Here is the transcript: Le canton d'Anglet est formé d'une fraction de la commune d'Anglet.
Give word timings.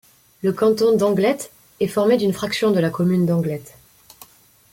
Le 0.41 0.51
canton 0.51 0.97
d'Anglet 0.97 1.37
est 1.79 1.85
formé 1.87 2.17
d'une 2.17 2.33
fraction 2.33 2.71
de 2.71 2.79
la 2.79 2.89
commune 2.89 3.27
d'Anglet. 3.27 3.61